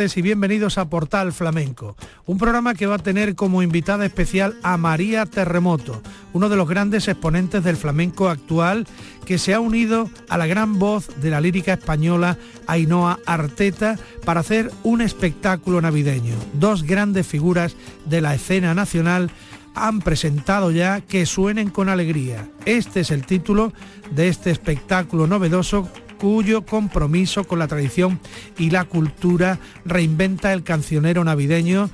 [0.00, 4.78] y bienvenidos a Portal Flamenco, un programa que va a tener como invitada especial a
[4.78, 6.00] María Terremoto,
[6.32, 8.86] uno de los grandes exponentes del flamenco actual
[9.26, 14.40] que se ha unido a la gran voz de la lírica española Ainhoa Arteta para
[14.40, 16.34] hacer un espectáculo navideño.
[16.54, 17.76] Dos grandes figuras
[18.06, 19.30] de la escena nacional
[19.74, 22.48] han presentado ya que suenen con alegría.
[22.64, 23.74] Este es el título
[24.12, 25.90] de este espectáculo novedoso
[26.20, 28.20] cuyo compromiso con la tradición
[28.58, 31.88] y la cultura reinventa el cancionero navideño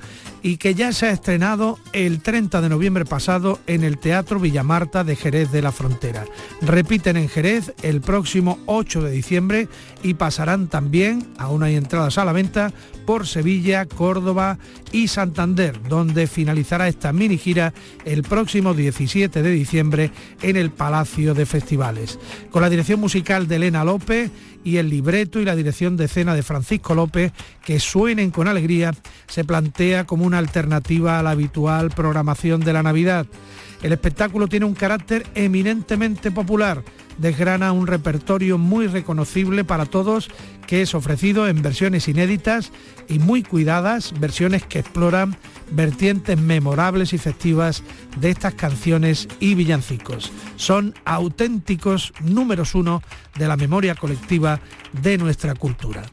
[0.47, 5.03] y que ya se ha estrenado el 30 de noviembre pasado en el Teatro Villamarta
[5.03, 6.23] de Jerez de la Frontera.
[6.61, 9.67] Repiten en Jerez el próximo 8 de diciembre
[10.03, 12.71] y pasarán también, aún hay entradas a la venta,
[13.05, 14.57] por Sevilla, Córdoba
[14.93, 17.73] y Santander, donde finalizará esta mini gira
[18.05, 22.19] el próximo 17 de diciembre en el Palacio de Festivales.
[22.51, 24.31] Con la dirección musical de Elena López
[24.63, 27.31] y el libreto y la dirección de escena de Francisco López,
[27.63, 28.93] que suenen con alegría,
[29.27, 33.25] se plantea como una alternativa a la habitual programación de la Navidad.
[33.81, 36.83] El espectáculo tiene un carácter eminentemente popular,
[37.17, 40.29] desgrana un repertorio muy reconocible para todos
[40.67, 42.71] que es ofrecido en versiones inéditas
[43.07, 45.37] y muy cuidadas, versiones que exploran
[45.71, 47.83] vertientes memorables y festivas
[48.17, 50.31] de estas canciones y villancicos.
[50.57, 53.01] Son auténticos números uno
[53.37, 54.59] de la memoria colectiva
[55.01, 56.03] de nuestra cultura.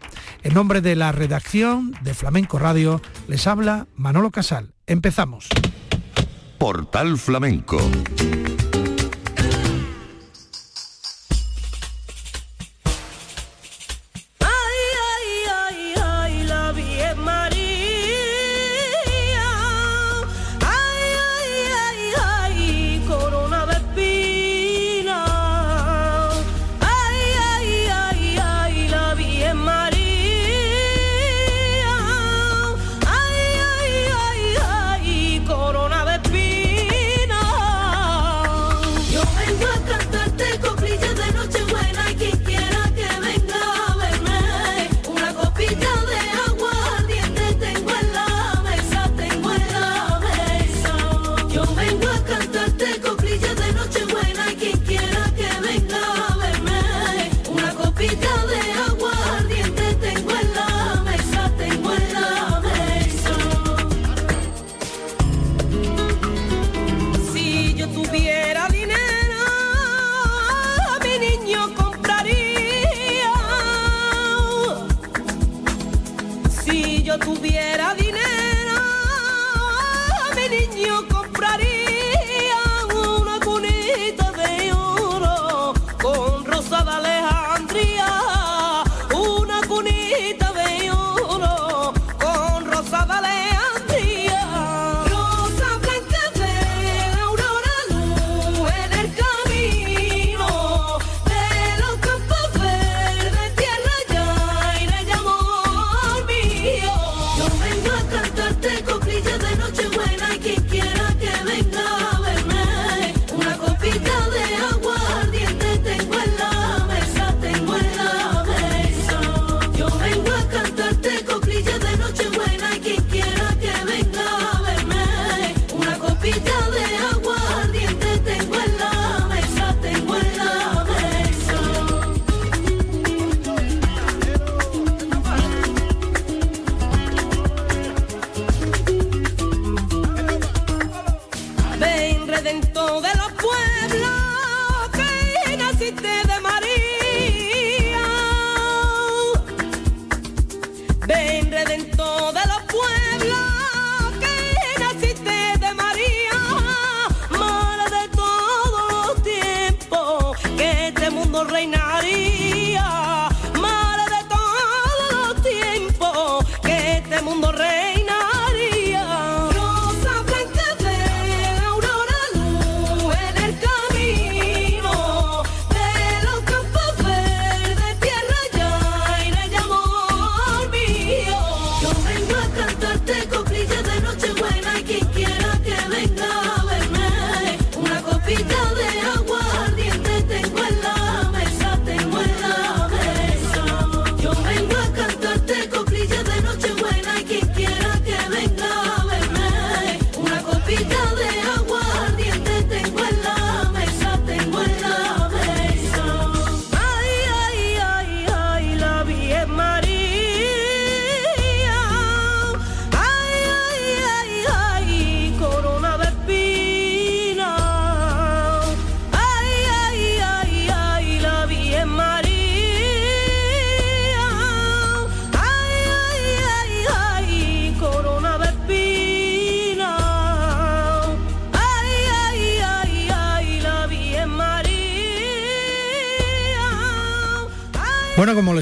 [0.42, 4.72] En nombre de la redacción de Flamenco Radio les habla Manolo Casal.
[4.86, 5.48] Empezamos.
[6.58, 7.78] Portal Flamenco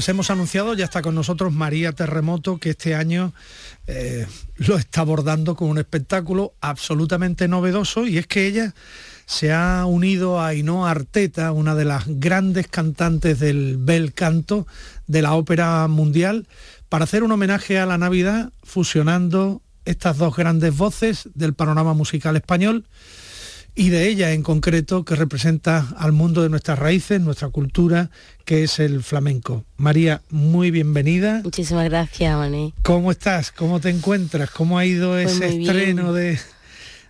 [0.09, 3.33] hemos anunciado, ya está con nosotros María Terremoto, que este año
[3.87, 4.25] eh,
[4.57, 8.73] lo está abordando con un espectáculo absolutamente novedoso y es que ella
[9.25, 14.67] se ha unido a Ainhoa Arteta, una de las grandes cantantes del bel canto
[15.07, 16.47] de la ópera mundial,
[16.89, 22.35] para hacer un homenaje a la Navidad fusionando estas dos grandes voces del panorama musical
[22.35, 22.85] español
[23.75, 28.11] y de ella en concreto que representa al mundo de nuestras raíces, nuestra cultura,
[28.45, 29.65] que es el flamenco.
[29.77, 31.41] María, muy bienvenida.
[31.43, 32.73] Muchísimas gracias, Mané.
[32.83, 33.51] ¿Cómo estás?
[33.51, 34.51] ¿Cómo te encuentras?
[34.51, 36.39] ¿Cómo ha ido pues ese estreno de,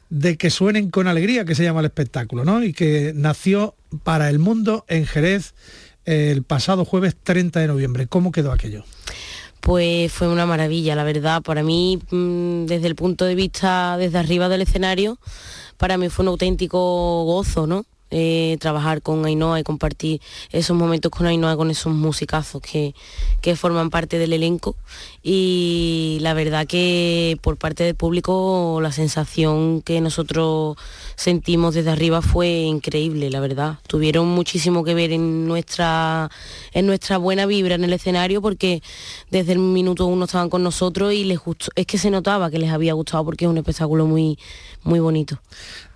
[0.10, 2.63] de que suenen con alegría, que se llama el espectáculo, ¿no?
[2.63, 5.54] Y que nació para el mundo en Jerez
[6.06, 8.07] el pasado jueves 30 de noviembre.
[8.07, 8.86] ¿Cómo quedó aquello?
[9.60, 11.42] Pues fue una maravilla, la verdad.
[11.42, 15.18] Para mí, mm, desde el punto de vista desde arriba del escenario,
[15.83, 17.83] para mí fue un auténtico gozo, ¿no?
[18.60, 20.21] Trabajar con Ainhoa y compartir
[20.51, 22.94] esos momentos con Ainhoa, con esos musicazos que,
[23.42, 24.75] que, forman parte del elenco.
[25.24, 30.77] Y la verdad que por parte del público la sensación que nosotros
[31.15, 33.80] sentimos desde arriba fue increíble, la verdad.
[33.88, 36.30] Tuvieron muchísimo que ver en nuestra,
[36.74, 38.81] en nuestra buena vibra en el escenario porque
[39.30, 42.60] desde el minuto uno estaban con nosotros y les gustó, es que se notaba que
[42.60, 44.38] les había gustado porque es un espectáculo muy,
[44.83, 45.39] muy bonito.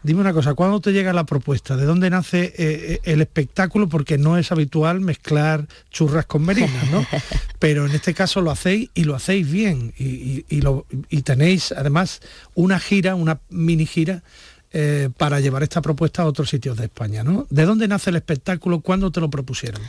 [0.08, 1.76] Dime una cosa, ¿cuándo te llega la propuesta?
[1.76, 3.90] ¿De dónde nace eh, eh, el espectáculo?
[3.90, 7.06] Porque no es habitual mezclar churras con merinas, ¿no?
[7.60, 9.94] Pero en este caso lo hacéis y lo hacéis bien.
[9.98, 10.86] Y, lo,
[11.26, 12.22] tenéis además
[12.56, 14.24] una gira, una mini gira,
[14.72, 17.46] eh, para llevar esta propuesta a otros sitios de España, ¿no?
[17.50, 18.80] ¿De dónde nace el espectáculo?
[18.80, 19.82] ¿Cuándo te lo propusieron?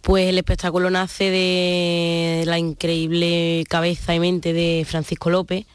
[0.00, 5.66] Pues el espectáculo nace de la increíble cabeza y mente de Francisco López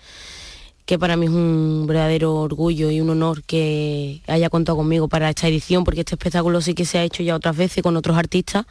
[0.85, 5.29] que para mí es un verdadero orgullo y un honor que haya contado conmigo para
[5.29, 8.17] esta edición, porque este espectáculo sí que se ha hecho ya otras veces con otros
[8.17, 8.65] artistas,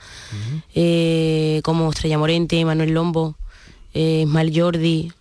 [0.74, 3.36] eh, como Estrella Morente, Manuel Lombo,
[3.94, 5.12] eh, Ismael Jordi,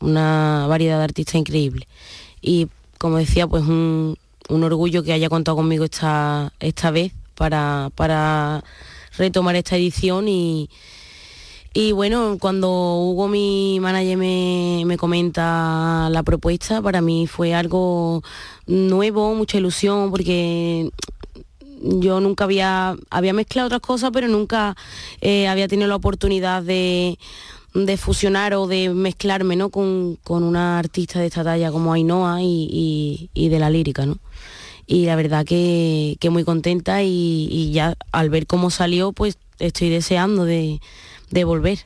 [0.00, 1.86] una variedad de artistas increíble.
[2.40, 4.16] Y como decía, pues un,
[4.48, 8.64] orgullo que haya contado conmigo esta, esta vez para, para
[9.16, 10.68] retomar esta edición y,
[11.72, 18.24] y bueno, cuando Hugo, mi manager, me, comenta la propuesta, para mí fue algo
[18.66, 20.90] nuevo, mucha ilusión, porque
[21.80, 24.76] yo nunca había, había mezclado otras cosas, pero nunca
[25.20, 27.18] eh, había tenido la oportunidad de,
[27.98, 29.70] fusionar o de mezclarme ¿no?
[29.70, 34.06] con, una artista de esta talla como Ainhoa y, de la lírica.
[34.06, 34.18] ¿no?
[34.88, 40.44] Y la verdad que, muy contenta y ya al ver cómo salió, pues estoy deseando
[40.44, 40.80] de
[41.30, 41.78] de volver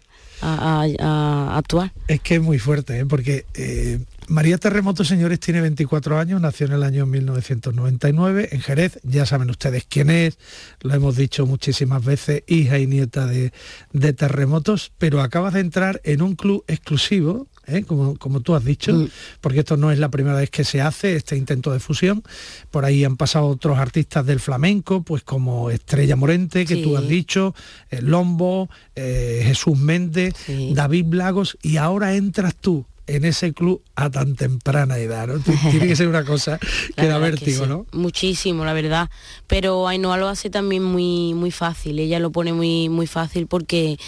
[0.42, 1.92] a, actuar.
[2.08, 3.06] Es que es muy fuerte, ¿eh?
[3.06, 3.98] porque eh,
[4.28, 9.50] María Terremoto, señores, tiene 24 años, nació en el año 1999 en Jerez, ya saben
[9.50, 10.38] ustedes quién es,
[10.81, 13.52] lo hemos dicho muchísimas veces, hija y nieta de,
[13.93, 17.83] de terremotos, pero acaba de entrar en un club exclusivo ¿eh?
[17.83, 19.09] como, como, tú has dicho, mm.
[19.40, 22.23] porque esto no es la primera vez que se hace este intento de fusión.
[22.71, 27.07] Por ahí han pasado otros artistas del flamenco, pues como Estrella Morente, que tú has
[27.07, 27.54] dicho,
[27.90, 30.35] eh, Lombo, eh, Jesús Méndez,
[30.73, 35.38] David Blagos, y ahora entras tú en ese club a tan temprana edad, ¿no?
[35.70, 36.58] Tiene que ser una cosa
[36.96, 37.87] que da vértigo, ¿no?
[37.92, 39.11] Muchísimo, la verdad.
[39.46, 43.99] Pero Ainhoa lo hace también muy, muy fácil, ella lo pone muy, muy fácil porque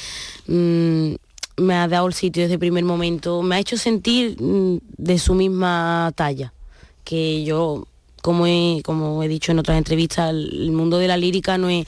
[0.46, 1.14] mm,
[1.58, 5.18] me ha dado el sitio desde el primer momento, me ha hecho sentir mm, de
[5.18, 6.52] su misma talla,
[7.04, 7.86] que yo,
[8.22, 11.86] como he, como he dicho en otras entrevistas, el mundo de la lírica no es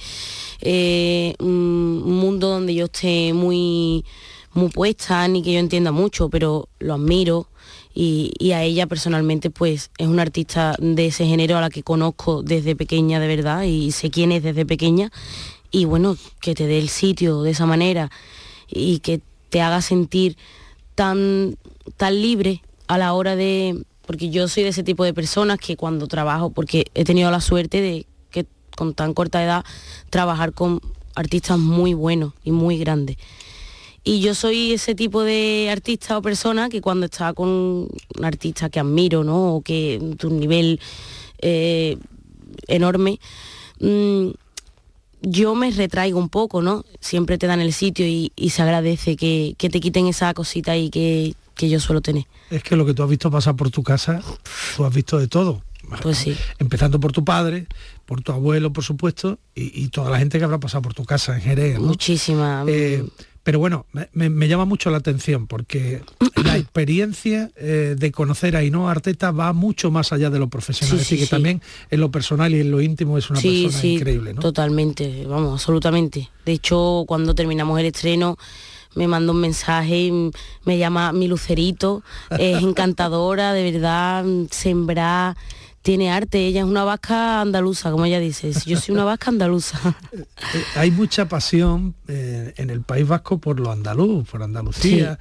[0.61, 4.05] eh, un mundo donde yo esté muy,
[4.53, 7.49] muy puesta ni que yo entienda mucho, pero lo admiro.
[7.95, 11.83] Y, y, a ella personalmente pues es una artista de ese género a la que
[11.83, 15.11] conozco desde pequeña de verdad y sé quién es desde pequeña
[15.71, 18.11] y bueno, que te dé el sitio de esa manera
[18.69, 20.37] y que te haga sentir
[20.95, 21.57] tan,
[21.97, 23.85] tan libre a la hora de...
[24.07, 27.43] Porque yo soy de ese tipo de personas que cuando trabajo, porque he tenido la
[27.43, 29.65] suerte de que con tan corta edad
[30.09, 30.81] trabajar con
[31.15, 33.19] artistas muy buenos y muy grandes.
[34.09, 37.91] Y yo soy ese tipo de artista o persona que cuando está con un
[38.23, 39.57] artista que admiro, ¿no?
[39.57, 40.81] O que tu nivel
[41.43, 41.99] eh,
[42.69, 43.21] enorme,
[43.81, 44.29] mm,
[45.21, 46.87] yo me retraigo un poco, ¿no?
[47.01, 51.35] Siempre te dan el sitio y, se agradece que, te quiten esa cosita y que,
[51.69, 52.25] yo suelo tener.
[52.49, 54.23] Es que lo que tú has visto pasar por tu casa,
[54.75, 55.63] tú has visto de todo.
[56.01, 56.35] Pues sí.
[56.59, 57.67] Empezando por tu padre,
[58.07, 61.35] por tu abuelo, por supuesto, y, toda la gente que habrá pasado por tu casa
[61.35, 61.79] en Jerez.
[61.79, 62.65] Muchísima.
[62.67, 63.05] Eh,
[63.49, 66.03] Pero bueno, me, llama mucho la atención porque
[66.45, 71.01] la experiencia eh, de conocer a Ainhoa Arteta va mucho más allá de lo profesional.
[71.01, 74.43] Así que también en lo personal y en lo íntimo es una persona increíble, ¿no?
[74.43, 76.29] Totalmente, vamos, absolutamente.
[76.45, 78.37] De hecho, cuando terminamos el estreno
[78.95, 80.13] me mandó un mensaje,
[80.67, 82.03] me llama mi lucerito,
[82.39, 85.39] es encantadora, de verdad, sembrar
[85.89, 89.79] tiene arte, ella es una vasca andaluza, como ella dice, yo soy una vasca andaluza.
[90.55, 95.19] Eh, hay mucha pasión eh, en el País Vasco por lo andaluz, por Andalucía.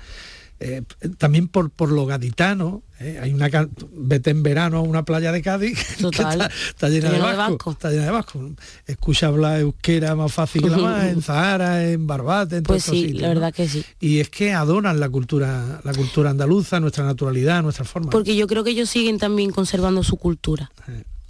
[0.60, 0.82] Eh,
[1.20, 3.20] también por, por lo gaditano, ¿eh?
[3.22, 3.48] hay una
[3.92, 8.12] vete en verano a una playa de Cádiz está, llena, de, vasco, está llena de
[8.12, 8.52] vasco.
[8.88, 13.14] Escucha hablar euskera más fácil que la más, en Zahara, en Barbate, en Pues sí,
[13.14, 13.86] la verdad que sí.
[14.00, 18.10] Y es que adoran la cultura, la cultura andaluza, nuestra naturalidad, nuestra forma.
[18.10, 20.72] Porque yo creo que ellos siguen también conservando su cultura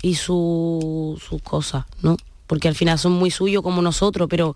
[0.02, 2.16] y sus su cosas, ¿no?
[2.46, 4.56] Porque al final son muy suyos como nosotros, pero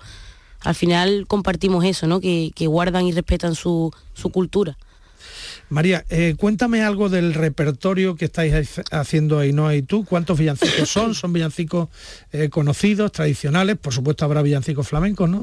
[0.64, 2.20] al final compartimos eso, ¿no?
[2.20, 3.92] Que, guardan y respetan su,
[4.32, 4.78] cultura.
[5.70, 10.06] María, eh, cuéntame algo del repertorio que estáis haciendo Ainhoa y tú.
[10.06, 11.16] ¿Cuántos villancicos son?
[11.16, 11.88] ¿Son villancicos
[12.32, 13.78] eh, conocidos, tradicionales?
[13.78, 15.42] Por supuesto habrá villancicos flamencos, ¿no?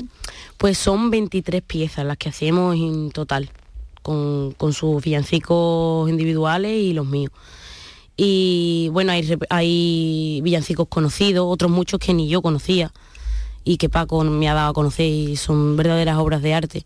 [0.59, 3.51] Pues son 23 piezas las que hacemos en total,
[4.03, 7.33] con, sus villancicos individuales y los míos.
[8.17, 12.93] Y bueno, hay, hay villancicos conocidos, otros muchos que ni yo conocía
[13.65, 16.85] y que Paco me ha dado a conocer y son verdaderas obras de arte.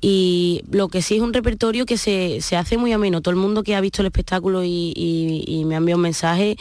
[0.00, 3.20] Y lo que sí es un repertorio que se, hace muy ameno.
[3.20, 6.56] Todo el mundo que ha visto el espectáculo y, me ha enviado un mensaje,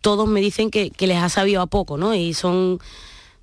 [0.00, 2.14] todos me dicen que, les ha sabido a poco, ¿no?
[2.14, 2.78] Y son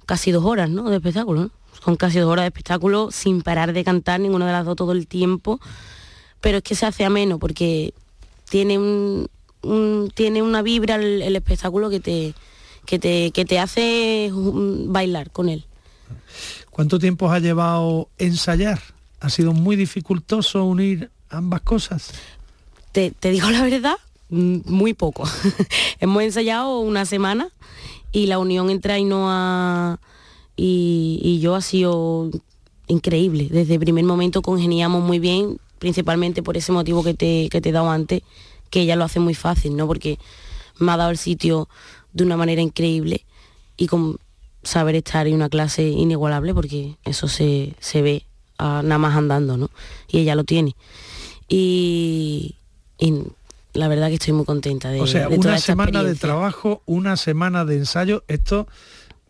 [0.06, 0.90] casi dos horas, ¿no?
[0.90, 1.52] De espectáculo,
[1.84, 4.94] Son casi dos horas de espectáculo sin parar de cantar, ninguna de las dos todo
[4.94, 5.60] el tiempo.
[6.42, 7.94] Pero es que se hace ameno porque
[8.50, 9.30] tiene un,
[10.16, 12.34] tiene una vibra el espectáculo que te,
[12.86, 15.66] que te, que te hace bailar con él.
[16.70, 18.82] ¿Cuánto tiempo ha llevado ensayar?
[19.20, 22.12] ¿Ha sido muy dificultoso unir ambas cosas?
[22.92, 23.98] Te, digo la verdad,
[24.30, 25.24] muy poco.
[26.00, 27.50] Hemos ensayado una semana
[28.12, 30.00] y la unión entre Ainhoa
[30.56, 32.30] y, y yo ha sido
[32.88, 33.48] increíble.
[33.50, 37.70] Desde el primer momento congeniamos muy bien, principalmente por ese motivo que te, que te
[37.70, 38.22] he dado antes,
[38.70, 39.88] que ella lo hace muy fácil, ¿no?
[39.88, 40.20] Porque
[40.80, 41.70] me ha dado el sitio
[42.16, 43.26] de una manera increíble
[43.78, 44.18] y con
[44.64, 48.26] saber estar en una clase inigualable porque eso se, ve
[48.58, 49.70] nada más andando, ¿no?
[50.08, 50.76] Y ella lo tiene.
[51.48, 52.56] Y,
[53.74, 57.66] la verdad que estoy muy contenta de O sea, una semana de trabajo, una semana
[57.66, 58.68] de ensayo, esto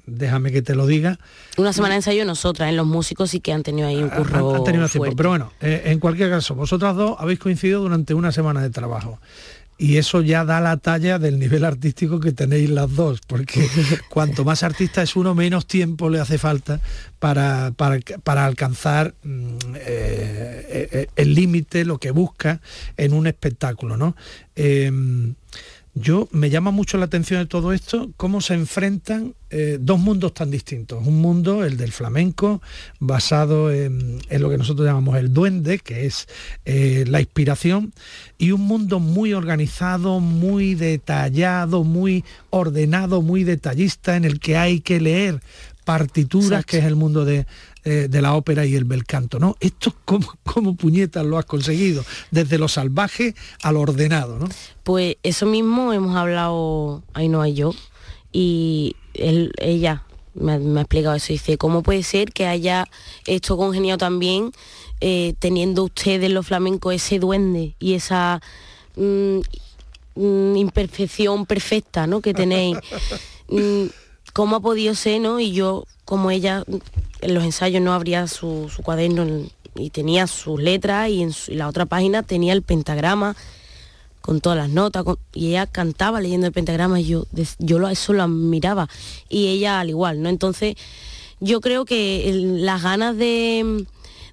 [0.05, 1.17] déjame que te lo diga.
[1.57, 4.53] Una semana de ensayo nosotras, en los músicos sí que han tenido ahí un curro.
[4.53, 8.31] Han, tenido tiempo, pero bueno, eh, en cualquier caso, vosotras dos habéis coincidido durante una
[8.31, 9.19] semana de trabajo
[9.77, 13.67] y eso ya da la talla del nivel artístico que tenéis las dos, porque
[14.09, 16.79] cuanto más artista es uno, menos tiempo le hace falta
[17.19, 22.61] para, para, alcanzar mm, eh, eh, el límite, lo que busca
[22.95, 23.97] en un espectáculo.
[23.97, 24.15] ¿no?
[24.55, 25.35] Em,
[25.97, 30.33] yo me llama mucho la atención de todo esto, cómo se enfrentan eh, dos mundos
[30.33, 31.07] tan distintos.
[31.07, 32.61] Un mundo, el del flamenco,
[32.99, 36.27] basado en, lo que nosotros llamamos el duende, que es
[36.65, 37.93] eh, la inspiración,
[38.37, 44.81] y un mundo muy organizado, muy detallado, muy ordenado, muy detallista, en el que hay
[44.81, 45.39] que leer
[45.85, 47.45] partituras, que es el mundo de,
[47.87, 49.55] eh, de la ópera y el bel canto, ¿no?
[49.59, 54.49] Esto como, como puñetas lo has conseguido, desde lo salvaje a lo ordenado, ¿no?
[54.83, 57.75] Pues eso mismo hemos hablado Ainhoa y yo,
[58.31, 62.87] y ella me, ha explicado eso, dice, ¿cómo puede ser que haya
[63.25, 64.51] esto congeniado también
[64.99, 68.41] eh, teniendo ustedes los flamencos ese duende y esa
[68.95, 69.39] mm,
[70.15, 72.21] mm, imperfección perfecta ¿no?
[72.21, 72.77] que tenéis?
[73.47, 73.85] Mm,
[74.33, 75.39] ¿Cómo ha podido ser, no?
[75.39, 76.63] Y yo, como ella,
[77.21, 79.25] en los ensayos no abría su, cuaderno
[79.75, 83.35] y tenía sus letras y en, la otra página tenía el pentagrama
[84.21, 87.25] con todas las notas y ella cantaba leyendo el pentagrama y yo,
[87.59, 88.87] yo eso lo admiraba
[89.29, 90.29] y ella al igual, ¿no?
[90.29, 90.75] Entonces
[91.39, 93.85] yo creo que las ganas de,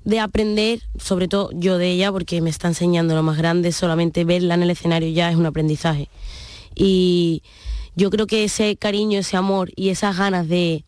[0.04, 4.24] de aprender, sobre todo yo de ella, porque me está enseñando lo más grande, solamente
[4.24, 6.08] verla en el escenario ya es un aprendizaje.
[6.74, 7.42] Y
[7.94, 10.84] yo creo que ese cariño, ese amor y esas ganas de,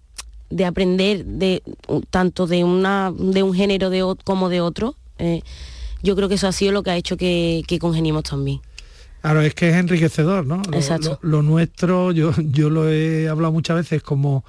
[0.55, 1.63] de aprender de
[2.11, 5.43] tanto de una de un género de, como de otro eh,
[6.03, 8.61] yo creo que eso ha sido lo que ha hecho que, que congenimos también
[9.21, 10.61] Claro, es que es enriquecedor, ¿no?
[10.71, 11.19] Lo, Exacto.
[11.23, 14.45] Lo, nuestro, yo, yo lo he hablado muchas veces como,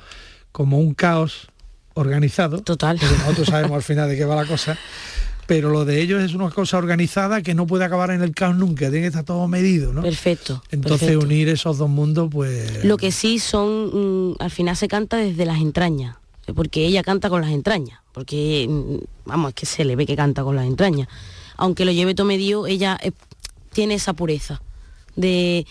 [0.51, 1.47] como un caos
[1.93, 2.61] organizado.
[2.61, 2.99] Total.
[2.99, 4.77] nosotros sabemos al final de qué va la cosa
[5.47, 8.55] pero lo de ellos es una cosa organizada que no puede acabar en el caos
[8.55, 10.01] nunca, tiene que estar todo medido, ¿no?
[10.01, 10.63] Perfecto.
[10.71, 12.83] Entonces unir esos dos mundos, pues...
[12.83, 16.17] Lo que sí son, mm, al final se canta desde las entrañas,
[16.55, 20.15] porque ella canta con las entrañas, porque, mm, vamos, es que se le ve que
[20.15, 21.07] canta con las entrañas.
[21.57, 23.11] Aunque lo lleve todo medio, ella eh,
[23.71, 24.61] tiene esa pureza
[25.15, 25.65] de,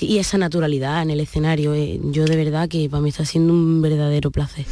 [0.00, 1.74] y esa naturalidad en el escenario.
[1.74, 4.66] Eh, yo de verdad que para mí está siendo un verdadero placer.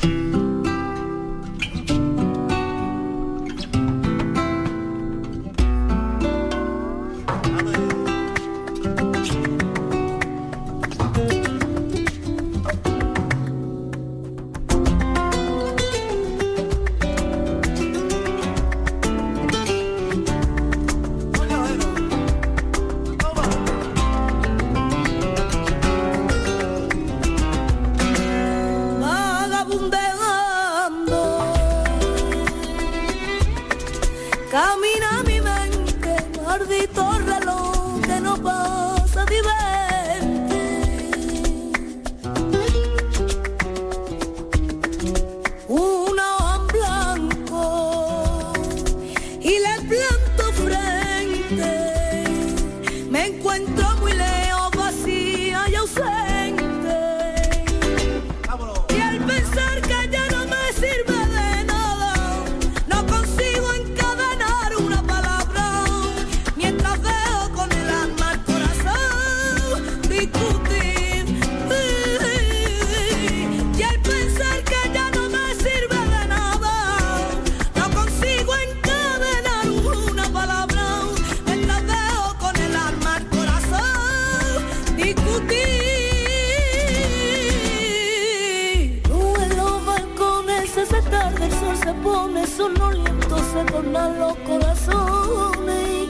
[91.87, 96.09] se pone sonoliento, se tornan los corazones,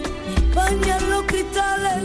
[0.55, 2.03] bañan los cristales.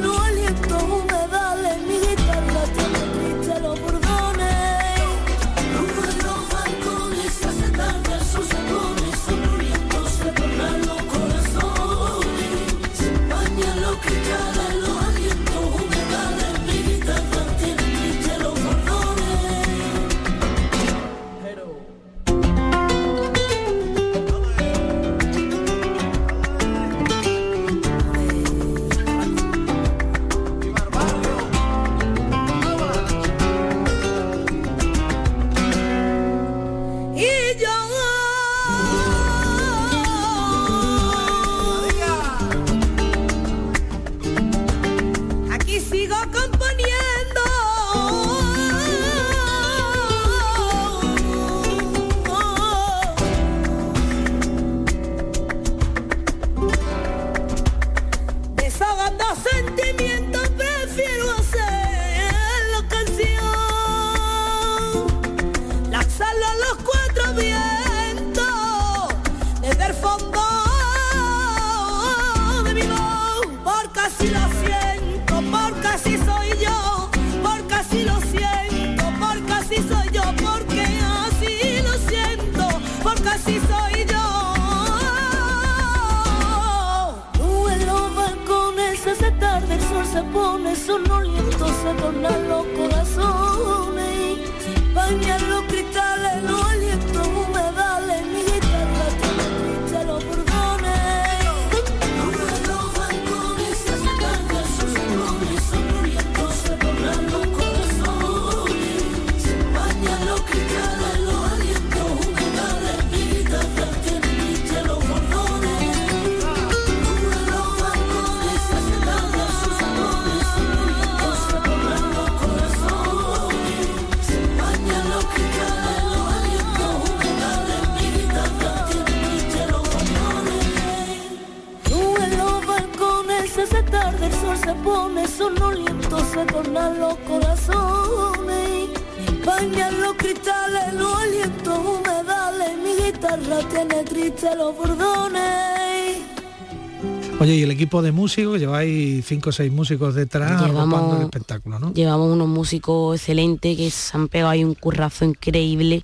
[147.99, 151.93] De músicos, lleváis cinco o seis músicos detrás llevamos, el espectáculo, ¿no?
[151.93, 156.03] Llevamos unos músicos excelentes que se han pegado ahí un currazo increíble,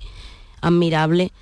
[0.60, 1.32] admirable.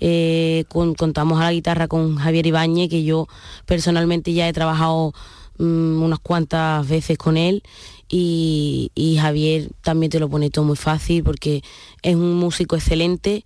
[0.00, 3.26] Eh, contamos a la guitarra con Javier Ibáñez, que yo
[3.64, 5.14] personalmente ya he trabajado
[5.58, 7.62] mm, unas cuantas veces con él
[8.08, 11.62] y, Javier también te lo pone todo muy fácil porque
[12.02, 13.44] es un músico excelente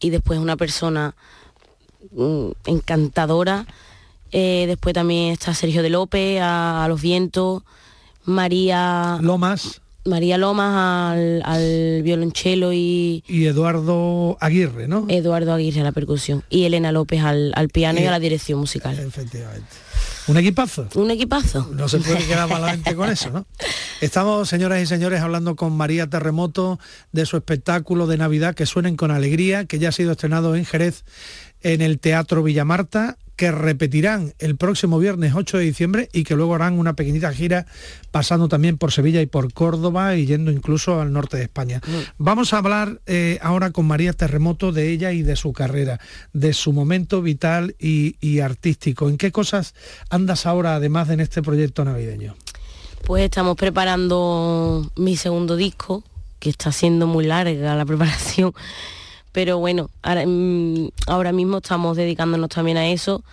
[0.00, 1.14] y después una persona
[2.12, 3.66] mm, encantadora
[4.36, 7.62] eh, después también está Sergio de López, a, Los Vientos,
[8.24, 9.18] María...
[9.22, 9.80] Lomas.
[10.04, 13.22] María Lomas al, violonchelo y...
[13.28, 15.06] Y Eduardo Aguirre, ¿no?
[15.08, 18.98] Eduardo Aguirre a la percusión y Elena López al, piano y, a la dirección musical.
[18.98, 19.68] Efectivamente.
[20.26, 20.88] ¿Un equipazo?
[20.94, 21.70] Un equipazo.
[21.74, 23.46] No se puede quedar malamente con eso, ¿no?
[24.00, 26.78] Estamos, señoras y señores, hablando con María Terremoto
[27.12, 30.64] de su espectáculo de Navidad que suenen con alegría, que ya ha sido estrenado en
[30.64, 31.04] Jerez
[31.62, 36.54] en el Teatro Villamarta que repetirán el próximo viernes 8 de diciembre y que luego
[36.54, 37.66] harán una pequeñita gira
[38.10, 41.80] pasando también por Sevilla y por Córdoba y yendo incluso al norte de España.
[41.84, 41.92] Mm.
[42.18, 45.98] Vamos a hablar eh, ahora con María Terremoto de ella y de su carrera,
[46.32, 49.08] de su momento vital y, y artístico.
[49.08, 49.74] ¿En qué cosas
[50.10, 52.34] andas ahora además de en este proyecto navideño?
[53.06, 56.02] Pues estamos preparando mi segundo disco,
[56.38, 58.54] que está siendo muy larga la preparación
[59.34, 63.24] pero bueno, mm, ahora, mismo estamos dedicándonos también a eso.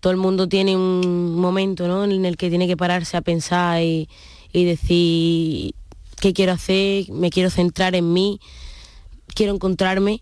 [0.00, 4.06] Todo el mundo tiene un momento en el que tiene que pararse a pensar y,
[4.52, 5.74] decir
[6.20, 8.38] qué quiero hacer, me quiero centrar en mí,
[9.34, 10.20] quiero encontrarme.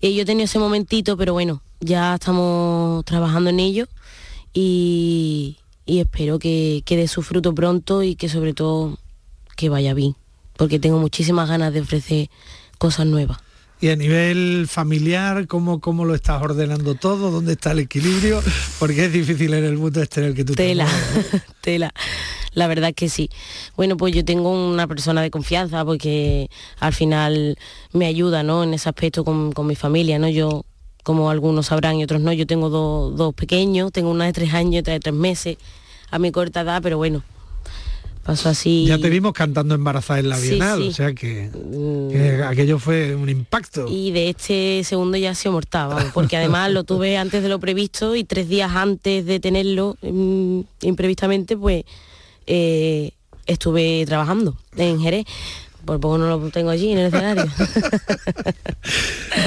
[0.00, 3.88] Y yo he tenido ese momentito, pero bueno, ya estamos trabajando en ello
[4.52, 8.98] y, espero que, que dé su fruto pronto y que sobre todo
[9.56, 10.16] que vaya bien,
[10.56, 12.30] porque tengo muchísimas ganas de ofrecer
[12.78, 13.38] cosas nuevas.
[13.82, 17.32] Y a nivel familiar, ¿cómo, ¿cómo lo estás ordenando todo?
[17.32, 18.40] ¿Dónde está el equilibrio?
[18.78, 20.86] Porque es difícil en el mundo este en el que tú Tela,
[21.60, 21.92] tela.
[22.52, 23.28] La verdad que sí.
[23.76, 27.58] Bueno, pues yo tengo una persona de confianza porque al final
[27.92, 28.62] me ayuda, ¿no?
[28.62, 30.28] En ese aspecto con, mi familia, ¿no?
[30.28, 30.64] Yo,
[31.02, 34.74] como algunos sabrán y otros no, yo tengo dos pequeños, tengo una de tres años
[34.74, 35.56] y otra de tres meses
[36.10, 37.22] a mi corta edad, pero bueno,
[38.22, 38.84] pasó así.
[38.86, 42.42] Ya te vimos cantando embarazada en la Bienal, o sea que, mm.
[42.44, 43.86] aquello fue un impacto.
[43.88, 48.14] Y de este segundo ya sido mortal, porque además lo tuve antes de lo previsto
[48.14, 51.84] y tres días antes de tenerlo mm, imprevistamente, pues
[52.46, 53.12] eh,
[53.46, 55.26] estuve trabajando en Jerez.
[55.84, 57.44] Por poco no lo tengo allí en el escenario.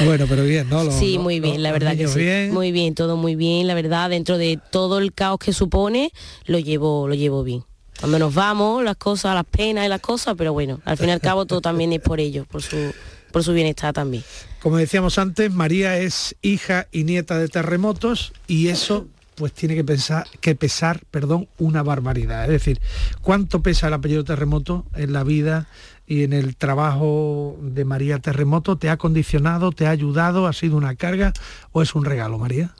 [0.05, 0.91] bueno, pero bien, ¿no?
[0.91, 2.51] sí, muy bien, la verdad que sí.
[2.51, 6.11] Muy bien, todo muy bien, la verdad, dentro de todo el caos que supone,
[6.45, 7.63] lo llevo, lo llevo bien
[7.99, 11.11] cuando nos vamos, las cosas, las penas y las cosas, pero bueno, al fin y
[11.11, 12.93] al cabo todo también es por ellos, por su,
[13.31, 14.23] por su bienestar también.
[14.61, 19.83] Como decíamos antes, María es hija y nieta de terremotos y eso pues tiene que
[19.83, 22.45] pensar que pesar, perdón, una barbaridad.
[22.45, 22.79] Es decir,
[23.21, 25.67] ¿cuánto pesa el apellido terremoto en la vida
[26.07, 28.77] y en el trabajo de María Terremoto?
[28.77, 31.33] ¿Te ha condicionado, te ha ayudado, ha sido una carga
[31.71, 32.73] o es un regalo, María?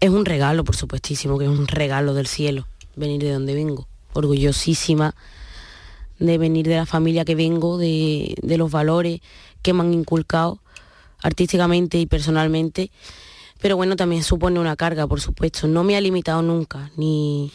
[0.00, 2.66] Es un regalo, por supuestísimo, que es un regalo del cielo,
[2.96, 5.14] venir de donde vengo orgullosísima
[6.20, 9.20] de venir de la familia que vengo, de, los valores
[9.62, 10.60] que me han inculcado
[11.22, 12.90] artísticamente y personalmente.
[13.60, 15.66] Pero bueno, también supone una carga, por supuesto.
[15.66, 17.50] No me ha limitado nunca, ni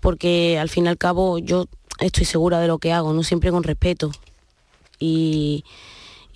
[0.00, 1.66] porque al fin y al cabo yo
[1.98, 4.12] estoy segura de lo que hago, no siempre con respeto
[4.98, 5.64] y,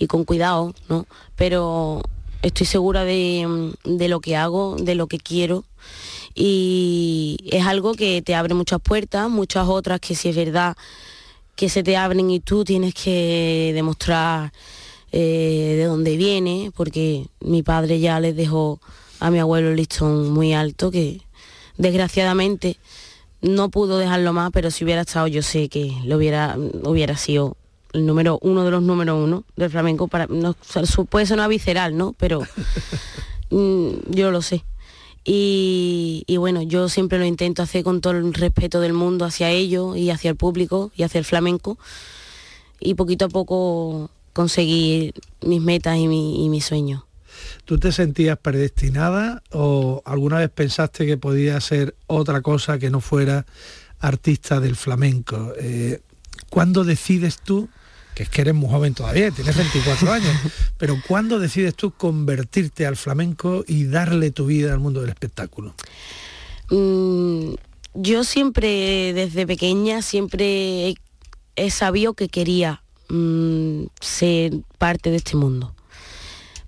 [0.09, 1.07] con cuidado, ¿no?
[1.37, 2.03] Pero
[2.43, 5.65] estoy segura de, de lo que hago, de lo que quiero
[6.35, 10.77] y es algo que te abre muchas puertas, muchas otras que si es verdad
[11.57, 14.53] que se te abren y tú tienes que demostrar
[15.13, 18.81] eh, de dónde viene, porque mi padre ya les dejó
[19.21, 21.21] a mi abuelo el listón muy alto, que
[21.77, 22.79] desgraciadamente
[23.43, 27.57] no pudo dejarlo más, pero si hubiera estado yo sé que lo hubiera, hubiera sido
[27.93, 30.55] el número uno de los número uno del flamenco para no
[31.09, 32.43] puede sonar visceral no pero
[33.51, 34.65] mm, yo lo sé
[35.25, 39.97] y, bueno, yo siempre lo intento hacer con todo el respeto del mundo hacia ellos
[39.97, 41.79] y hacia el público y hacia el flamenco.
[42.81, 47.05] Y poquito a poco conseguir mis metas y, mi, mis sueños.
[47.65, 53.01] ¿Tú te sentías predestinada o alguna vez pensaste que podía ser otra cosa que no
[53.01, 53.47] fuera
[54.01, 55.53] artista del flamenco?
[55.59, 56.01] Eh,
[56.51, 57.69] ¿Cuándo decides tú
[58.15, 60.37] que es que eres muy joven todavía, tienes 24 años,
[60.79, 65.75] pero ¿cuándo decides tú convertirte al flamenco y darle tu vida al mundo del espectáculo?
[66.71, 67.55] Mm,
[67.95, 70.95] yo siempre, desde pequeña, siempre
[71.57, 75.75] he, sabido que quería mm, ser parte de este mundo.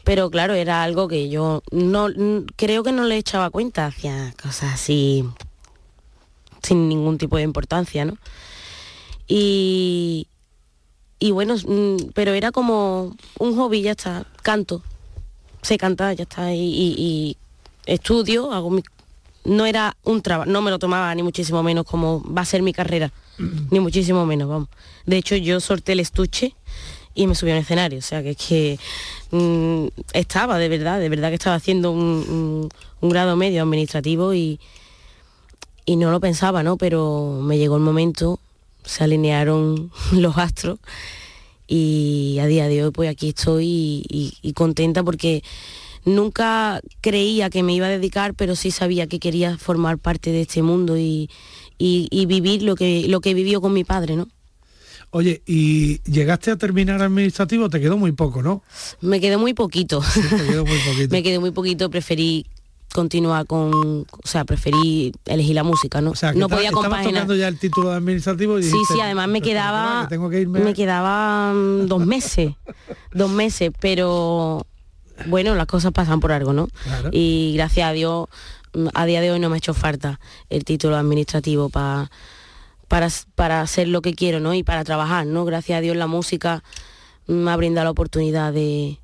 [0.05, 2.09] Pero claro, era algo que yo no
[2.57, 5.25] creo que no le echaba cuenta, hacía cosas así
[6.63, 8.17] sin ningún tipo de importancia, ¿no?
[9.27, 10.29] Y,
[11.19, 14.83] y bueno, mm, pero era como un hobby, ya está, canto,
[15.63, 17.37] sé cantar, ya está, y,
[17.87, 18.83] estudio, hago mi,
[19.45, 22.63] no era un trabajo, no me lo tomaba ni muchísimo menos como va a ser
[22.63, 23.13] mi carrera,
[23.71, 24.69] ni muchísimo menos, vamos.
[25.07, 26.55] De hecho, yo sorté el estuche
[27.15, 28.79] y me subí a un escenario, o sea que es que
[29.31, 32.69] mm, estaba, de verdad, de verdad que estaba haciendo un,
[33.03, 34.59] grado medio administrativo y,
[35.85, 36.79] y no lo pensaba, ¿no?
[36.79, 38.41] Pero me llegó el momento
[38.85, 40.79] se alinearon los astros
[41.67, 45.43] y a día de hoy pues aquí estoy y, contenta porque
[46.05, 50.43] nunca creía que me iba a dedicar, pero sí sabía que quería formar parte de
[50.43, 51.31] este mundo y,
[51.79, 54.29] vivir lo que, lo que vivió con mi padre, ¿no?
[55.11, 57.71] Oye, ¿y llegaste a terminar administrativo?
[57.71, 58.65] Te quedó muy poco, ¿no?
[59.01, 60.03] Me quedó muy poquito.
[60.49, 61.13] quedó muy poquito.
[61.13, 62.47] me quedó muy poquito, preferí
[62.95, 66.13] continuar con, o sea, preferí elegir la música, ¿no?
[66.13, 67.15] O sea, no podía compaginar.
[67.15, 70.09] tocando ya el título de administrativo Sí, sí, además me quedaba
[70.47, 72.55] me quedaba dos meses,
[73.13, 74.65] dos meses, pero
[75.27, 76.69] bueno, las cosas pasan por algo, ¿no?
[77.11, 78.29] Y gracias a Dios
[78.95, 82.13] a día de hoy no me ha hecho falta el título administrativo para
[82.87, 84.55] para, para hacer lo que quiero, ¿no?
[84.55, 85.45] Y para trabajar, ¿no?
[85.45, 86.63] Gracias a Dios la música
[87.27, 89.01] me ha brindado la oportunidad de,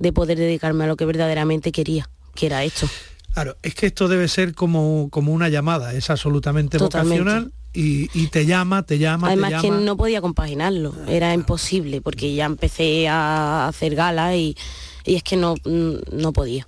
[0.00, 2.88] de poder dedicarme a lo que verdaderamente quería, que era esto.
[3.32, 8.46] Claro, es que esto debe ser como, como una llamada, es absolutamente vocacional y, te
[8.46, 9.28] llama, te llama.
[9.28, 14.56] Además que no podía compaginarlo, era imposible porque ya empecé a hacer gala y,
[15.04, 16.66] es que no, no podía.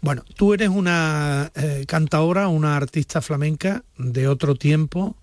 [0.00, 5.16] Bueno, tú eres una eh, cantadora, una artista flamenca de otro tiempo,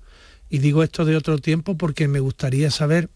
[0.49, 3.09] y digo esto de otro tiempo porque me gustaría saber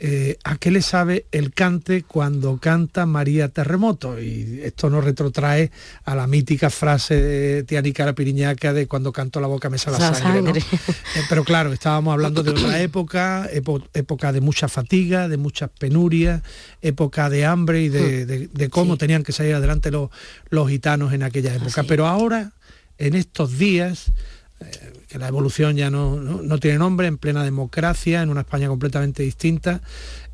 [0.00, 4.20] eh, ¿a qué le sabe el cante cuando canta María Terremoto?
[4.20, 5.72] Y esto nos retrotrae
[6.04, 10.14] a la mítica frase de Tianica Piriñaca de cuando canto la boca me sale la,
[10.14, 10.60] sangre.
[10.60, 16.42] Eh, pero claro, estábamos hablando de otra época, época de mucha fatiga, de muchas penurias,
[16.80, 18.70] época de hambre y de, hmm.
[18.70, 20.10] cómo tenían que salir adelante los,
[20.50, 21.82] los gitanos en aquella época.
[21.84, 22.52] Pero ahora,
[22.98, 24.12] en estos días,
[24.60, 29.22] eh, que la evolución ya no, tiene nombre, en plena democracia, en una España completamente
[29.22, 29.80] distinta.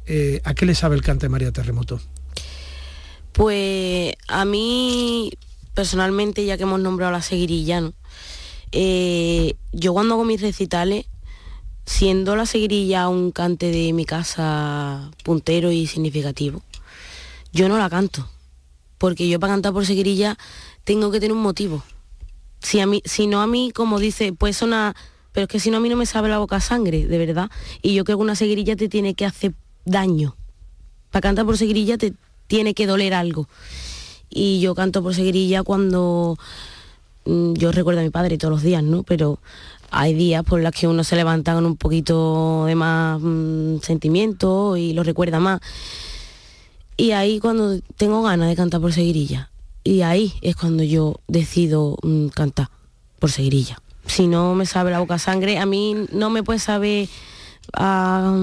[0.06, 2.00] Eh, ¿A qué le sabe el cante María Terremoto?
[3.32, 5.32] Pues a mí,
[5.74, 7.92] personalmente, ya que hemos nombrado la seguirilla,
[8.72, 11.06] eh, yo cuando hago mis recitales,
[11.86, 16.62] siendo la seguirilla un cante de mi casa puntero y significativo,
[17.52, 18.28] yo no la canto.
[18.98, 20.36] Porque yo para cantar por seguirilla
[20.84, 21.82] tengo que tener un motivo
[22.64, 24.94] si, a mí, no a mí, como dice, pues una...
[25.32, 27.50] Pero es que si no a mí no me sabe la boca sangre, de verdad.
[27.82, 29.52] Y yo creo que una seguirilla te tiene que hacer
[29.84, 30.36] daño.
[31.10, 32.14] Para cantar por seguirilla te
[32.46, 33.48] tiene que doler algo.
[34.30, 36.38] Y yo canto por seguirilla cuando...
[37.24, 39.02] Mm, yo recuerdo a mi padre todos los días, ¿no?
[39.02, 39.40] Pero
[39.90, 44.76] hay días por los que uno se levanta con un poquito de más mm, sentimiento
[44.76, 45.60] y lo recuerda más.
[46.96, 49.50] Y ahí cuando tengo ganas de cantar por seguirilla,
[49.84, 52.70] y ahí es cuando yo decido mm, cantar
[53.18, 53.80] por seguirilla.
[54.06, 57.08] Si no me sabe la boca sangre, a mí no me puede saber
[57.74, 58.34] a,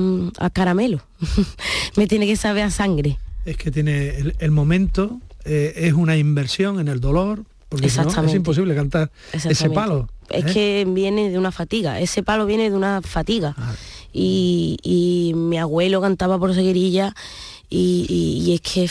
[0.54, 1.02] caramelo,
[1.96, 3.18] me tiene que saber a sangre.
[3.46, 7.98] Es que tiene el, momento, eh, es una inversión en el dolor, porque es
[8.34, 10.10] imposible cantar ese palo.
[10.30, 10.54] Es ¿eh?
[10.54, 13.56] que viene de una fatiga, ese palo viene de una fatiga.
[13.58, 13.74] Ah.
[14.14, 17.16] Y, mi abuelo cantaba por seguirilla
[17.70, 18.90] y es que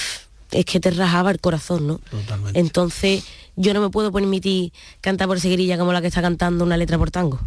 [0.53, 1.99] es que te rajaba el corazón, ¿no?
[2.11, 2.59] Totalmente.
[2.59, 3.25] Entonces
[3.57, 6.99] yo no me puedo permitir cantar por seguirilla como la que está cantando una letra
[6.99, 7.39] por tango.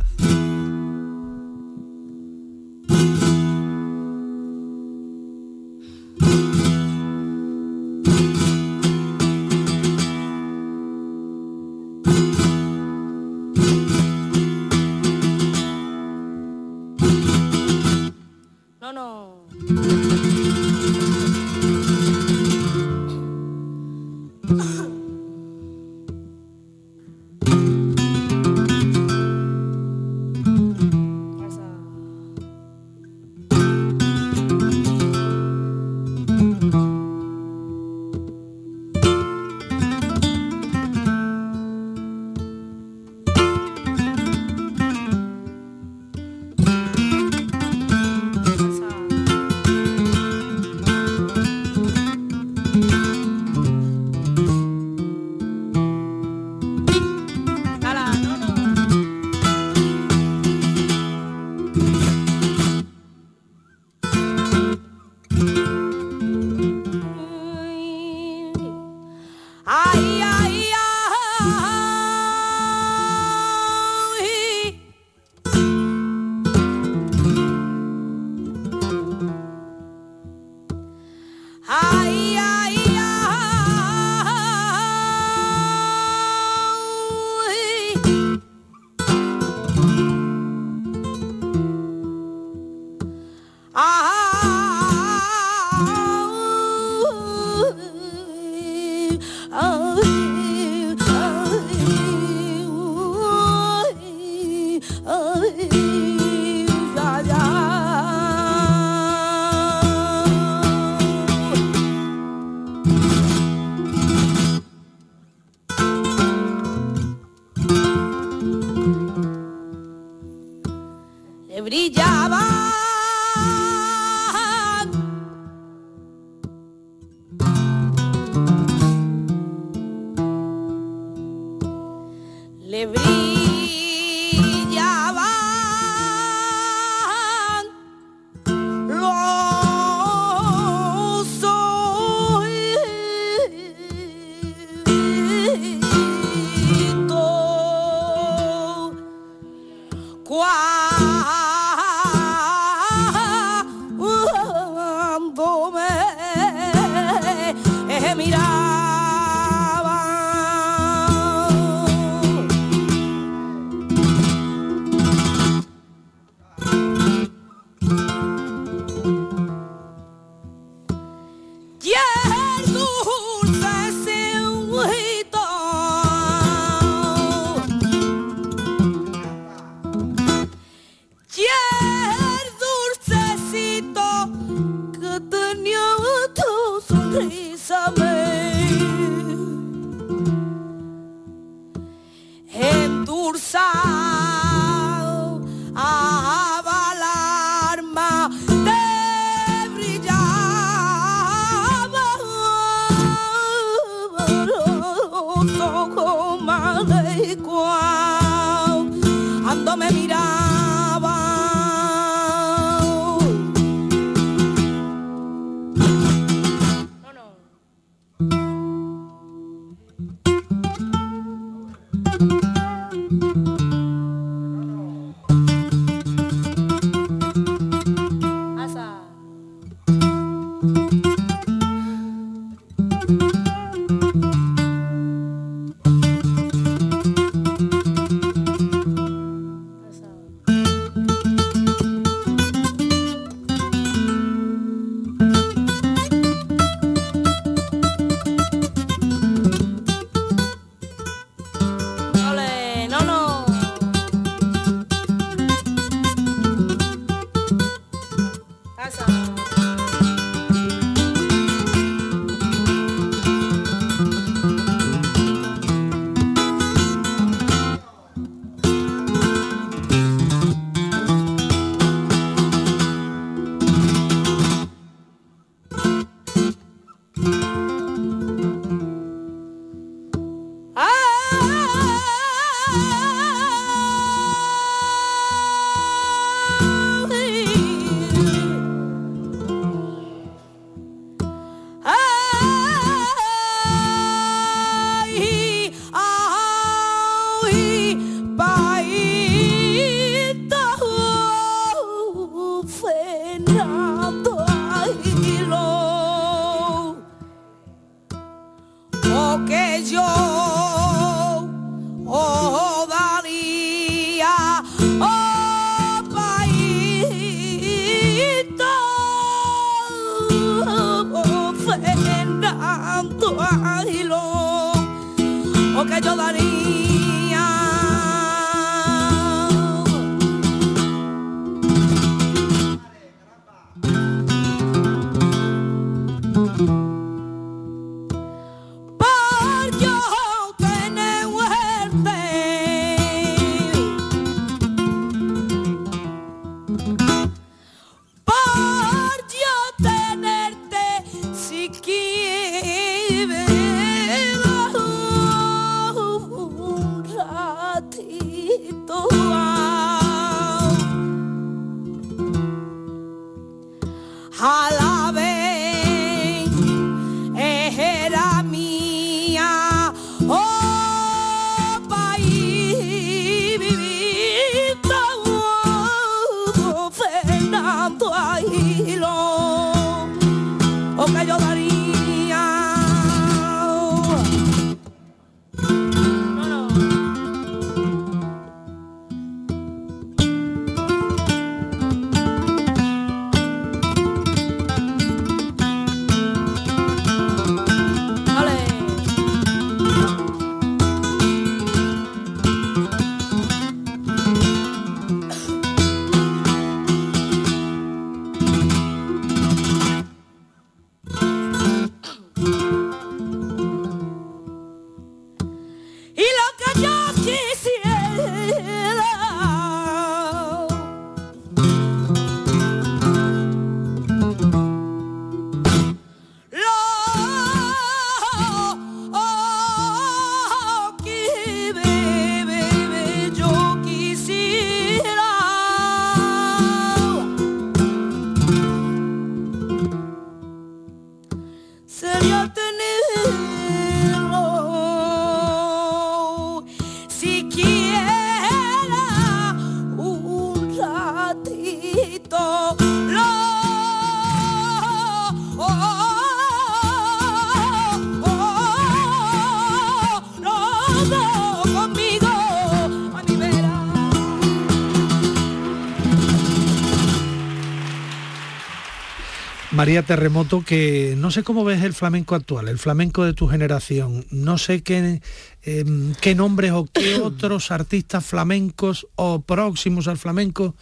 [469.83, 474.25] María Terremoto, que no sé cómo ves el flamenco actual, el flamenco de tu generación.
[474.31, 475.21] No sé qué,
[475.61, 480.73] em, qué nombres o qué otros artistas flamencos o próximos al flamenco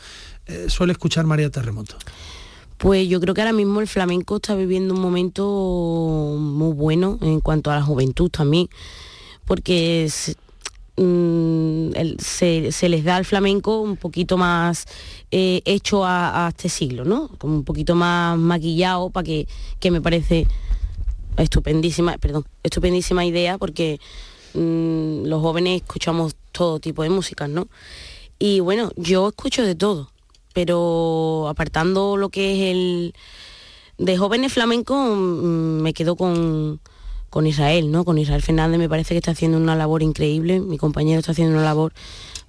[0.45, 1.95] eh, suele escuchar María Terremoto.
[2.77, 7.39] Pues yo creo que ahora mismo el flamenco está viviendo un momento muy bueno en
[7.39, 8.69] cuanto a la juventud también,
[9.45, 10.11] porque
[10.97, 14.85] mm, se, les da al flamenco un poquito más
[15.31, 17.29] eh, hecho a, este siglo, ¿no?
[17.37, 19.47] Como un poquito más maquillado para que,
[19.79, 20.47] que me parece
[21.37, 23.99] estupendísima, perdón, estupendísima idea porque
[24.53, 27.67] mm, los jóvenes escuchamos todo tipo de música, ¿no?
[28.39, 30.11] Y bueno, yo escucho de todo
[30.53, 33.13] pero apartando lo que es el
[33.97, 36.81] de jóvenes flamencos, mm, me quedo con,
[37.31, 38.03] con Israel, ¿no?
[38.03, 41.53] Con Israel Fernández me parece que está haciendo una labor increíble, mi compañero está haciendo
[41.53, 41.93] una labor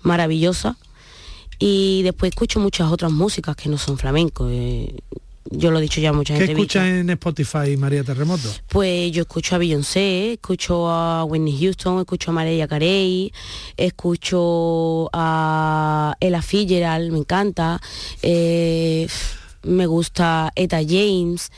[0.02, 0.76] maravillosa.
[1.60, 4.50] Y después escucho muchas otras músicas que no son flamencos.
[4.52, 4.96] Eh,
[5.52, 6.46] yo lo he dicho ya mucha gente.
[6.46, 8.48] ¿Qué escuchas en Spotify, María Terremoto?
[8.68, 13.32] Pues yo escucho a Beyoncé, escucho a Whitney Houston, escucho a María Carey,
[13.76, 17.80] escucho a Ella Fitzgerald, me encanta.
[18.20, 19.06] Eh,
[19.62, 21.52] me gusta Eta James.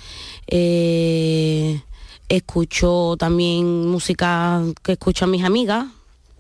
[0.47, 1.81] Eh,
[2.29, 5.87] escucho también música que escuchan mis amigas.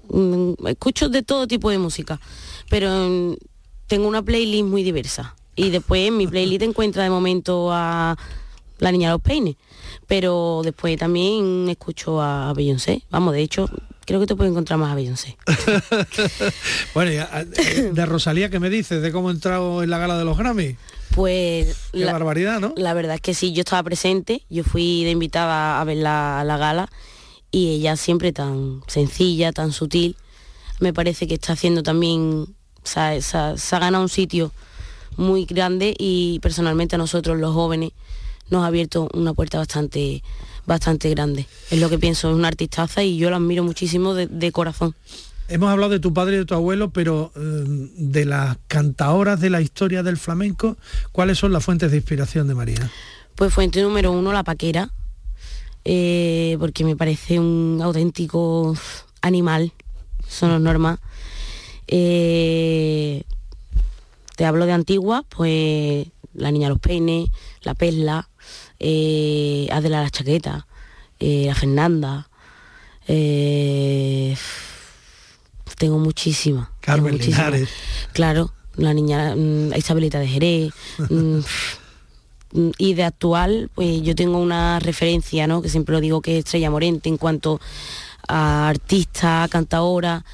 [0.09, 2.21] Mm, escucho de todo tipo de música,
[2.69, 3.37] pero mm,
[3.87, 8.17] tengo una playlist muy diversa y después en mi playlist encuentra de momento a
[8.79, 9.57] la niña de los peines
[10.07, 13.03] pero después también escucho a Beyoncé.
[13.11, 13.69] Vamos de hecho
[14.05, 15.37] creo que te puedo encontrar más a Beyoncé.
[16.95, 17.11] Bueno
[17.93, 20.77] de Rosalía qué me dices de cómo he entrado en la gala de los Grammy
[21.15, 25.11] pues la barbaridad no la verdad es que sí yo estaba presente yo fui de
[25.11, 26.89] invitada a ver la, la gala
[27.51, 30.17] y ella siempre tan sencilla tan sutil
[30.81, 32.47] me parece que está haciendo también
[32.83, 34.53] se ha ganado un sitio
[35.17, 37.93] muy grande y personalmente a nosotros los jóvenes
[38.55, 40.23] nos ha abierto una puerta bastante
[40.67, 41.47] bastante grande.
[41.71, 44.95] Es lo que pienso, es una artistaza y yo la admiro muchísimo de, corazón.
[45.49, 47.41] Hemos hablado de tu padre y de tu abuelo, pero eh,
[47.99, 50.77] de las cantaoras de la historia del flamenco,
[51.13, 52.91] ¿cuáles son las fuentes de inspiración de María?
[53.35, 54.91] Pues fuente número uno, la paquera,
[55.85, 58.75] eh, porque me parece un auténtico
[59.21, 59.73] animal,
[60.27, 60.99] son los normas.
[61.89, 63.25] Eh,
[64.37, 67.29] te hablo de Antigua, pues La Niña los Peines,
[67.63, 68.31] La Pesla,
[68.87, 70.67] eh, Adela la Chaqueta,
[71.19, 72.29] eh, La Fernanda.
[73.09, 74.37] Eh,
[75.79, 76.69] tengo muchísimas.
[76.81, 77.71] Carmen Linares.
[78.13, 80.73] Claro, la niña mm, Isabelita de Jerez.
[81.09, 81.41] Mm,
[82.53, 85.63] mm, y de actual, pues yo tengo una referencia, ¿no?
[85.63, 87.61] Que siempre lo digo que es Estrella Morente en cuanto
[88.29, 90.25] a artista, cantadora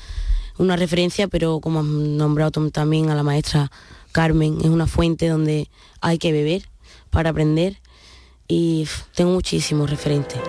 [0.59, 3.71] una referencia, pero como han nombrado también a la maestra
[4.13, 5.71] Carmen, es una fuente donde
[6.03, 6.69] hay que beber
[7.11, 7.79] para aprender
[8.51, 10.41] y tengo muchísimos referentes.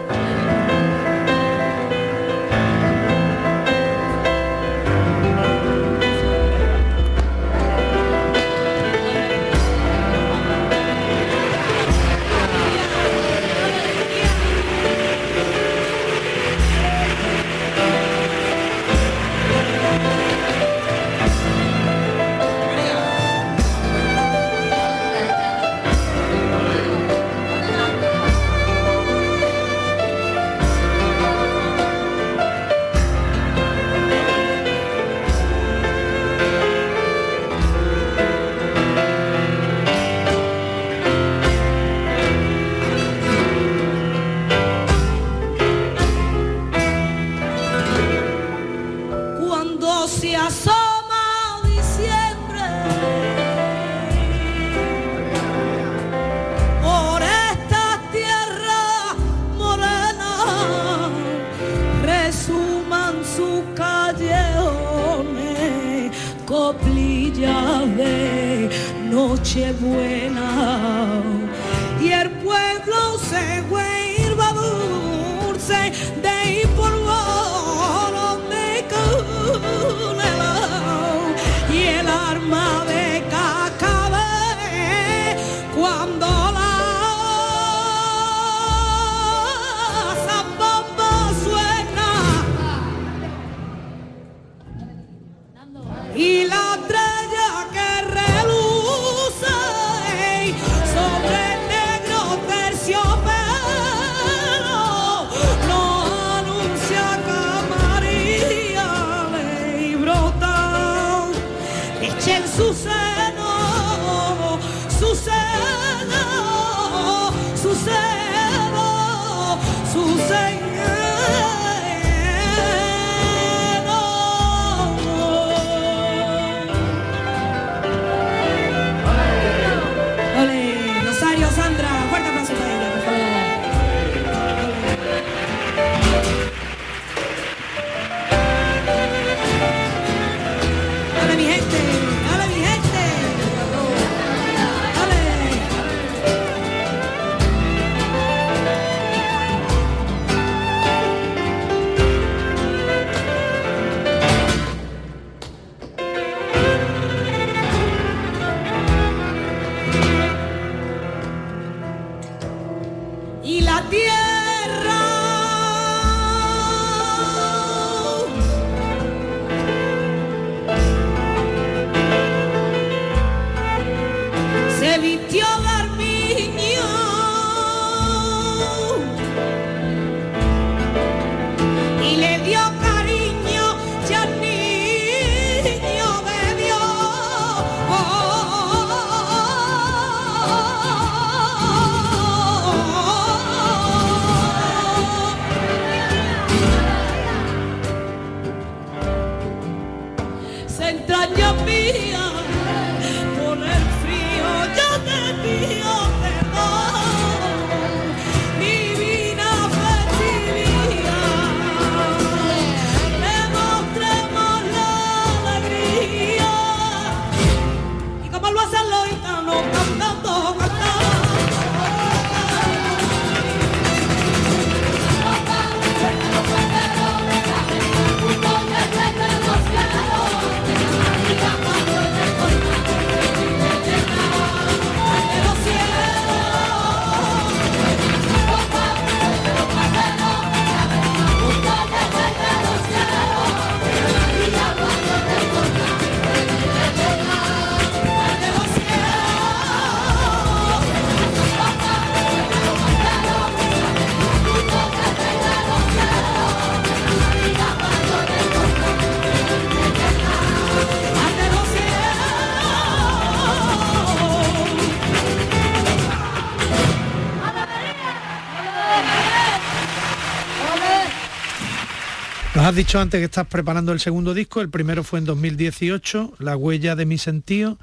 [272.72, 276.56] Has dicho antes que estás preparando el segundo disco, el primero fue en 2018, La
[276.56, 277.78] huella de mi sentido.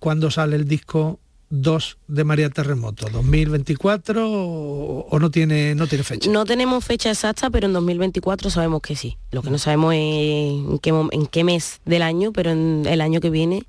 [0.00, 3.06] ¿Cuándo sale el disco 2 de María Terremoto?
[3.06, 6.28] ¿2024 o, no, tiene, no tiene fecha?
[6.28, 9.18] No tenemos fecha exacta, pero en 2024 sabemos que sí.
[9.30, 13.02] Lo que no sabemos es en qué, en qué mes del año, pero en el
[13.02, 13.62] año que viene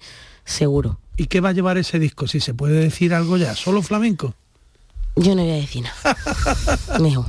[0.45, 0.99] seguro.
[1.15, 2.25] ¿Y qué va a llevar ese disco?
[2.25, 4.33] Si se puede decir algo ya, ¿solo flamenco?
[5.15, 6.17] Yo no voy a decir nada.
[6.99, 7.25] Mejor.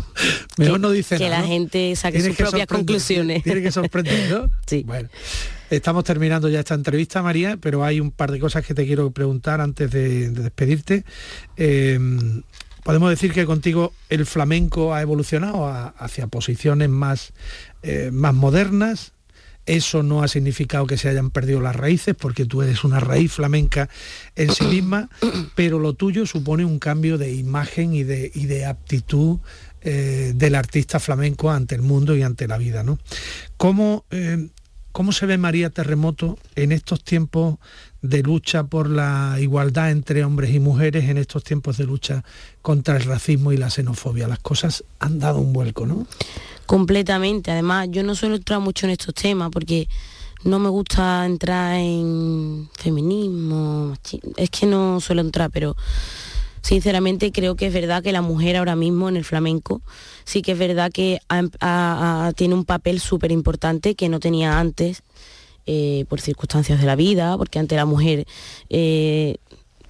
[0.57, 1.43] Mejor no dice que nada.
[1.43, 3.43] Que la gente saque sus propias conclusiones.
[3.43, 4.51] Tiene que sorprender, ¿no?
[4.66, 4.85] sí.
[4.87, 5.09] Bueno,
[5.70, 9.11] estamos terminando ya esta entrevista, María, pero hay un par de cosas que te quiero
[9.11, 11.05] preguntar antes de, despedirte.
[11.57, 11.99] Eh,
[12.85, 15.66] podemos decir que contigo el flamenco ha evolucionado
[15.99, 17.32] hacia posiciones más,
[17.82, 19.13] eh, más modernas,
[19.66, 23.32] eso no ha significado que se hayan perdido las raíces, porque tú eres una raíz
[23.32, 23.88] flamenca
[24.36, 25.08] en sí misma,
[25.54, 29.38] pero lo tuyo supone un cambio de imagen y de, de aptitud
[29.82, 32.82] eh, del artista flamenco ante el mundo y ante la vida.
[32.82, 32.98] ¿no?
[33.56, 34.48] ¿Cómo, eh,
[34.92, 37.56] ¿Cómo se ve María Terremoto en estos tiempos
[38.00, 42.24] de lucha por la igualdad entre hombres y mujeres, en estos tiempos de lucha
[42.62, 44.28] contra el racismo y la xenofobia?
[44.28, 46.06] Las cosas han dado un vuelco, ¿no?
[46.66, 47.50] Completamente.
[47.50, 49.88] Además, yo no suelo entrar mucho en estos temas porque
[50.44, 53.94] no me gusta entrar en feminismo,
[54.36, 55.74] es que no suelo entrar, pero
[56.60, 59.82] sinceramente creo que es verdad que la mujer ahora mismo en el flamenco
[60.24, 61.20] sí que es verdad que
[62.36, 65.02] tiene un papel súper importante que no tenía antes
[65.66, 68.26] eh, por circunstancias de la vida, porque antes la mujer,
[68.68, 69.36] eh,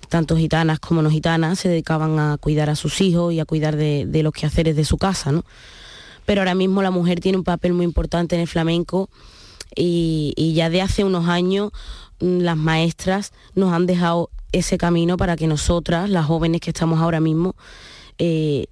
[0.09, 3.75] tanto gitanas como no gitanas, se dedicaban a cuidar a sus hijos y a cuidar
[3.75, 5.45] de, de los quehaceres de su casa, ¿no?
[6.25, 9.09] Pero ahora mismo la mujer tiene un papel muy importante en el flamenco
[9.77, 11.73] y, ya de hace unos años
[12.21, 17.01] mm, las maestras nos han dejado ese camino para que nosotras, las jóvenes que estamos
[17.01, 17.57] ahora mismo,
[18.19, 18.67] eh,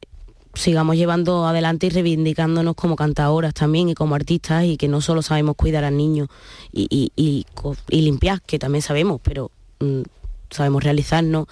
[0.54, 5.22] sigamos llevando adelante y reivindicándonos como cantadoras también y como artistas y que no solo
[5.22, 6.28] sabemos cuidar al niño
[6.72, 7.10] y,
[7.88, 9.50] limpiar, que también sabemos, pero
[9.80, 10.02] mm,
[10.50, 11.46] sabemos realizarnos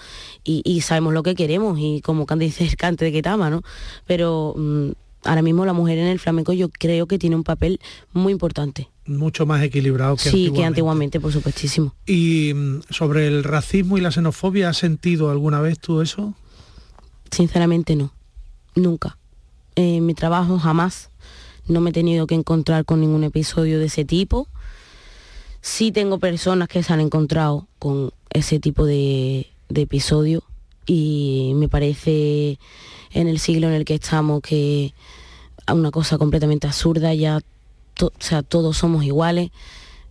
[0.44, 3.62] y, sabemos lo que queremos y como dice el cante de Ketama, ¿no?
[4.07, 4.90] Pero mm,
[5.25, 7.81] ahora mismo la mujer en el flamenco yo creo que tiene un papel
[8.12, 8.89] muy importante.
[9.07, 11.95] Mucho más equilibrado que sí, que antiguamente, por supuestísimo.
[12.07, 16.35] ¿Y mm, sobre el racismo y la xenofobia, has sentido alguna vez tú eso?
[17.31, 18.12] Sinceramente no,
[18.75, 19.18] nunca.
[19.75, 21.11] En mi trabajo jamás
[21.66, 24.49] no me he tenido que encontrar con ningún episodio de ese tipo.
[25.61, 30.43] Sí tengo personas que se han encontrado con ese tipo de, de episodio
[30.87, 32.59] y me parece
[33.13, 34.95] en el siglo en el que estamos, que
[35.69, 37.41] una cosa completamente absurda, ya
[38.03, 39.51] o sea, todos somos iguales,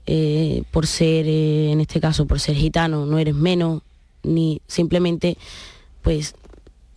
[0.05, 3.81] eh, por ser, eh, en este caso, por ser gitano, no eres menos,
[4.23, 5.37] ni simplemente,
[6.01, 6.35] pues,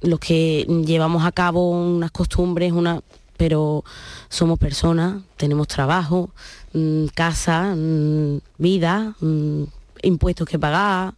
[0.01, 3.03] los que llevamos a cabo unas costumbres, una,
[3.37, 3.85] pero
[4.29, 6.31] somos personas, tenemos trabajo,
[6.73, 9.65] mm, casa, mm, vida, mm,
[10.03, 11.15] impuestos que pagar,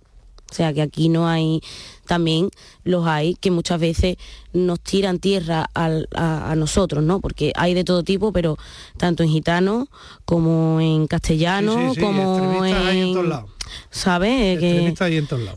[0.51, 1.61] O sea que aquí no hay,
[2.07, 2.51] también
[2.85, 4.17] los hay que muchas veces
[4.53, 7.21] nos tiran tierra a, nosotros, ¿no?
[7.21, 8.57] Porque hay de todo tipo, pero
[8.97, 9.89] tanto en gitano
[10.25, 13.45] como en castellano, como en...
[13.91, 14.59] ¿Sabes?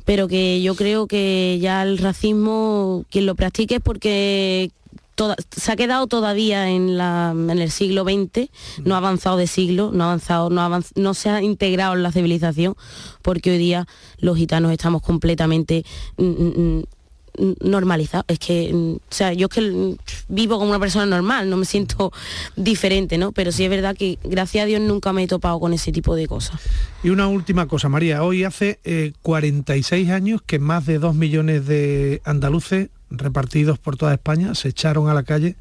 [0.06, 4.72] Pero que yo creo que ya el racismo, quien lo practique es porque
[5.56, 8.50] se ha quedado todavía en, la, en el siglo XX,
[8.84, 12.12] no ha avanzado de siglo, no ha avanzado, no, no se ha integrado en la
[12.12, 12.76] civilización,
[13.22, 13.88] porque hoy día
[14.20, 15.84] los gitanos estamos completamente
[16.18, 16.84] mm, mm,
[17.38, 18.26] mm, normalizados.
[18.28, 19.96] Es que, o sea, yo es que
[20.28, 22.12] vivo como una persona normal, no me siento
[22.56, 23.32] diferente, ¿no?
[23.32, 26.16] Pero sí es verdad que gracias a Dios nunca me he topado con ese tipo
[26.16, 26.62] de cosas.
[27.04, 28.80] Y una última cosa, María, hoy hace
[29.22, 34.70] 46 eh, años que más de 2 millones de andaluces repartidos por toda España, se
[34.70, 35.56] echaron a la calle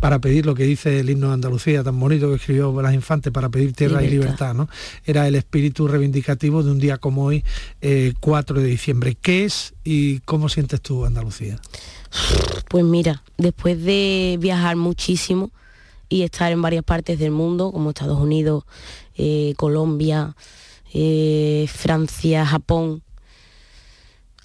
[0.00, 3.30] para pedir lo que dice el himno de Andalucía, tan bonito que escribió Blas Infante,
[3.30, 4.54] para pedir tierra y libertad.
[4.54, 4.68] ¿no?
[5.04, 7.44] Era el espíritu reivindicativo de un día como hoy,
[8.20, 9.16] 4 eh, de diciembre.
[9.20, 11.60] ¿Qué es y cómo sientes tú Andalucía?
[12.68, 15.50] Pues mira, después de viajar muchísimo
[16.08, 18.64] y estar en varias partes del mundo, como Estados Unidos,
[19.16, 20.34] eh, Colombia,
[20.94, 23.02] eh, Francia, Japón,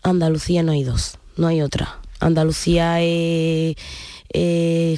[0.04, 3.76] Andalucía no hay dos, no hay otra Andalucía es,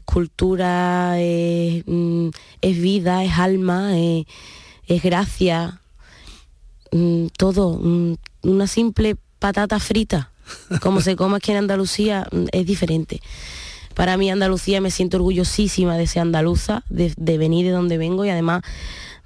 [0.05, 2.29] cultura, mm,
[2.61, 5.81] es, vida, es alma, es, gracia,
[6.91, 7.79] mm, todo.
[7.81, 10.31] Mm, una simple patata frita,
[10.81, 13.21] como se come aquí en Andalucía, es diferente.
[13.95, 18.25] Para mí Andalucía me siento orgullosísima de ser andaluza, de, de venir de donde vengo
[18.25, 18.63] y además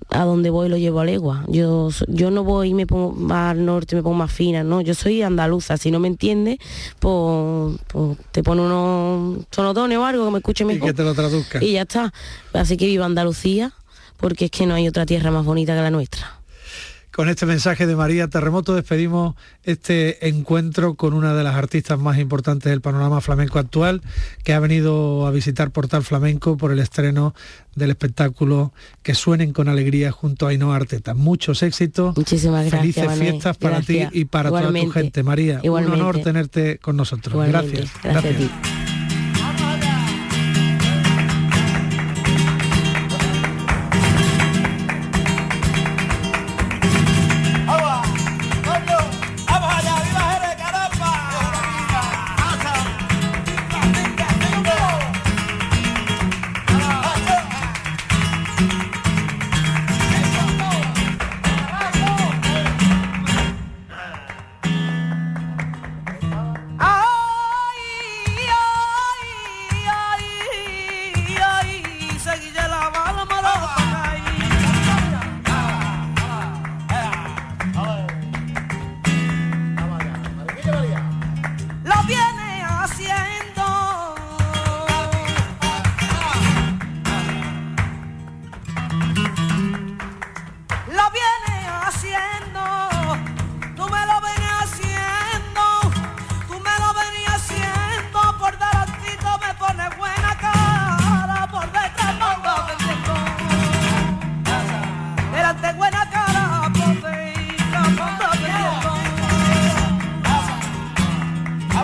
[0.09, 1.43] a donde voy lo llevo a legua.
[1.47, 4.93] Yo, yo no voy y me pongo al norte, me pongo más fina, no, yo
[4.93, 6.57] soy andaluza, si no me entiendes,
[6.99, 10.89] pues, pues te pone unos sonotones o algo que me escuche mejor.
[10.89, 11.63] Y que te lo traduzca.
[11.63, 12.13] Y ya está.
[12.53, 13.73] Así que viva Andalucía,
[14.17, 16.36] porque es que no hay otra tierra más bonita que la nuestra.
[17.17, 22.19] Con este mensaje de María Terremoto despedimos este encuentro con una de las artistas más
[22.19, 24.03] importantes del panorama flamenco actual,
[24.43, 27.33] que ha venido a visitar Portal Flamenco por el estreno
[27.73, 31.15] del espectáculo Que suenen con alegría junto a Ainhoa Arteta.
[31.15, 32.15] Muchos éxitos.
[32.15, 32.81] Muchísimas gracias.
[32.81, 35.23] Felices fiestas para ti y para toda tu gente.
[35.23, 37.47] María, un honor tenerte con nosotros.
[37.47, 37.89] Gracias.
[38.03, 38.51] gracias.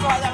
[0.04, 0.33] Rồi là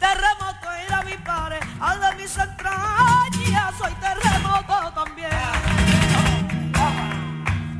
[0.00, 5.30] Terremoto y mi padre, al de mis entrañas, soy terremoto también.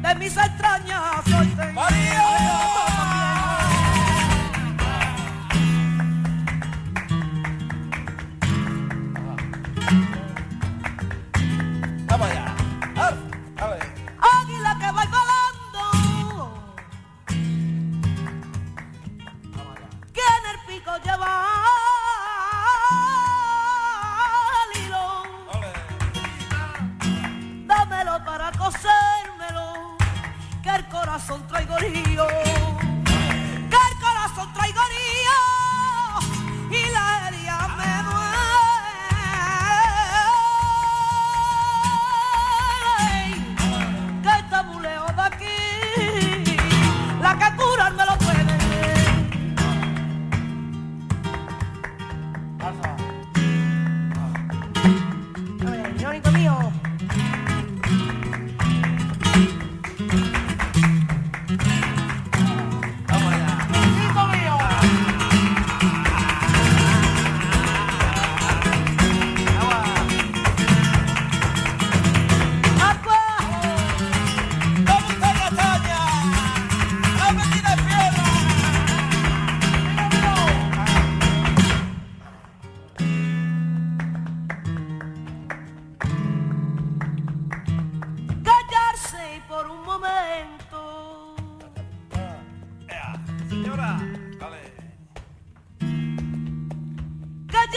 [0.03, 3.12] De mis extrañas soy terremoto.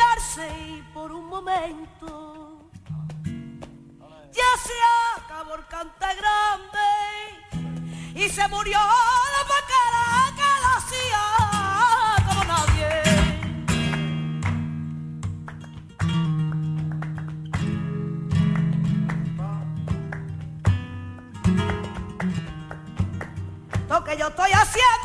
[0.01, 2.69] Así por un momento.
[4.31, 4.73] Ya se
[5.17, 6.79] acabó el cante grande
[8.15, 11.23] y se murió la pacara que la hacía
[12.27, 12.91] como nadie.
[23.89, 25.04] Lo que yo estoy haciendo